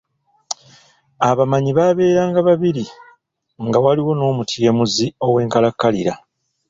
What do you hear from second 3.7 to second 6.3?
waliwo n’omutyemuzi ow’enkalakkalira.